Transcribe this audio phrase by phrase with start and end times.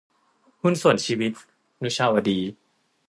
[0.61, 1.31] หุ้นส่วนชีวิต-
[1.83, 2.39] นุชาวดี